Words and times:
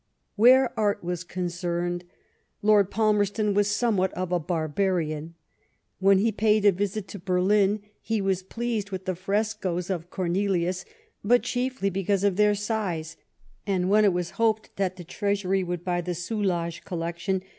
""^ 0.01 0.03
Where 0.35 0.73
art 0.79 1.03
was 1.03 1.23
con 1.23 1.45
cerned 1.45 2.01
Lord 2.63 2.89
Palmerston 2.89 3.53
was 3.53 3.67
somewhat 3.69 4.11
of 4.13 4.31
a 4.31 4.39
barbarian. 4.39 5.35
When 5.99 6.17
he 6.17 6.31
paid 6.31 6.65
a 6.65 6.71
visit 6.71 7.07
to 7.09 7.19
Berlin, 7.19 7.81
he 8.01 8.19
was 8.19 8.41
pleased 8.41 8.89
with 8.89 9.05
the 9.05 9.13
frescoes 9.13 9.91
of 9.91 10.09
Cornelius, 10.09 10.85
but 11.23 11.43
chiefly 11.43 11.91
because 11.91 12.23
of 12.23 12.35
their 12.35 12.55
size; 12.55 13.15
and 13.67 13.91
when 13.91 14.03
it 14.03 14.11
was 14.11 14.31
hoped 14.41 14.75
that 14.77 14.95
the 14.95 15.03
Treasury 15.03 15.63
would 15.63 15.85
buy 15.85 16.01
the 16.01 16.15
Soulages 16.15 16.83
collection. 16.83 17.43